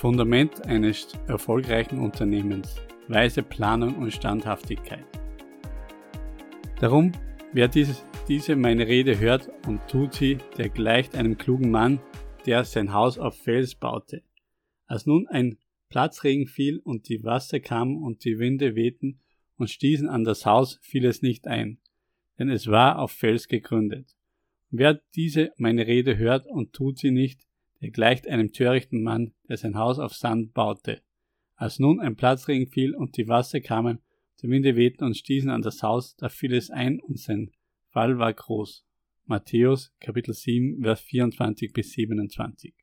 [0.00, 2.76] Fundament eines erfolgreichen Unternehmens.
[3.08, 5.04] Weise Planung und Standhaftigkeit.
[6.80, 7.12] Darum,
[7.52, 12.00] wer dieses, diese meine Rede hört und tut sie, der gleicht einem klugen Mann,
[12.46, 14.22] der sein Haus auf Fels baute.
[14.86, 15.58] Als nun ein
[15.90, 19.20] Platzregen fiel und die Wasser kamen und die Winde wehten
[19.58, 21.76] und stießen an das Haus, fiel es nicht ein,
[22.38, 24.16] denn es war auf Fels gegründet.
[24.70, 27.49] Wer diese meine Rede hört und tut sie nicht,
[27.80, 31.02] der gleicht einem törichten Mann, der sein Haus auf Sand baute.
[31.56, 34.00] Als nun ein Platzregen fiel und die Wasser kamen,
[34.42, 37.50] die Winde wehten und stießen an das Haus, da fiel es ein und sein
[37.88, 38.84] Fall war groß.
[39.26, 42.74] Matthäus Kapitel 7, Vers 24 bis 27.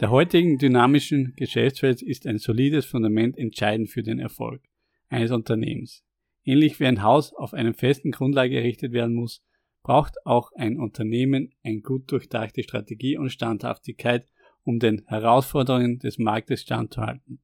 [0.00, 4.62] Der heutigen dynamischen Geschäftswelt ist ein solides Fundament entscheidend für den Erfolg
[5.08, 6.04] eines Unternehmens.
[6.44, 9.42] Ähnlich wie ein Haus auf einer festen Grundlage errichtet werden muss,
[9.82, 14.26] braucht auch ein Unternehmen eine gut durchdachte Strategie und Standhaftigkeit,
[14.64, 17.40] um den Herausforderungen des Marktes standzuhalten.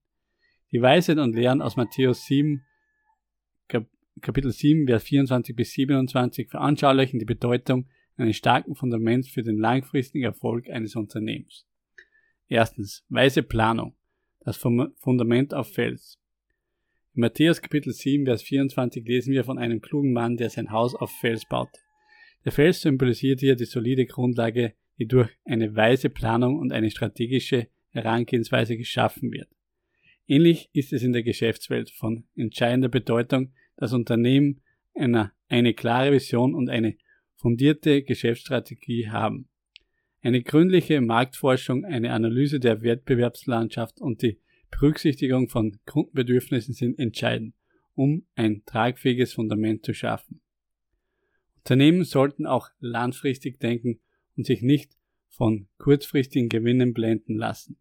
[0.70, 2.64] Die Weisheit und Lehren aus Matthäus 7,
[4.20, 10.24] Kapitel 7, Vers 24 bis 27 veranschaulichen die Bedeutung eines starken Fundaments für den langfristigen
[10.24, 11.66] Erfolg eines Unternehmens.
[12.48, 13.96] Erstens, weise Planung,
[14.40, 16.18] das Fundament auf Fels.
[17.14, 20.94] In Matthäus Kapitel 7, Vers 24 lesen wir von einem klugen Mann, der sein Haus
[20.94, 21.78] auf Fels baute.
[22.48, 27.68] Der Fels symbolisiert hier die solide Grundlage, die durch eine weise Planung und eine strategische
[27.90, 29.48] Herangehensweise geschaffen wird.
[30.26, 34.62] Ähnlich ist es in der Geschäftswelt von entscheidender Bedeutung, dass Unternehmen
[34.94, 36.96] eine, eine klare Vision und eine
[37.34, 39.50] fundierte Geschäftsstrategie haben.
[40.22, 47.54] Eine gründliche Marktforschung, eine Analyse der Wettbewerbslandschaft und die Berücksichtigung von Kundenbedürfnissen sind entscheidend,
[47.94, 50.40] um ein tragfähiges Fundament zu schaffen.
[51.68, 54.00] Unternehmen sollten auch langfristig denken
[54.38, 54.96] und sich nicht
[55.28, 57.76] von kurzfristigen Gewinnen blenden lassen.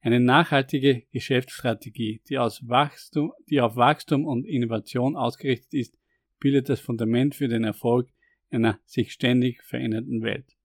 [0.00, 5.96] Eine nachhaltige Geschäftsstrategie, die, Wachstum, die auf Wachstum und Innovation ausgerichtet ist,
[6.40, 8.08] bildet das Fundament für den Erfolg
[8.50, 10.56] einer sich ständig verändernden Welt.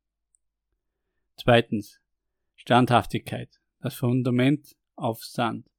[1.36, 2.02] Zweitens.
[2.56, 3.62] Standhaftigkeit.
[3.82, 5.70] Das Fundament auf Sand.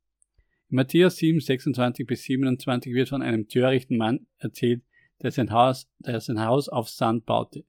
[0.71, 4.85] In Matthäus 7, 26 bis 27 wird von einem törichten Mann erzählt,
[5.23, 7.65] der sein Haus, der sein Haus auf Sand baute.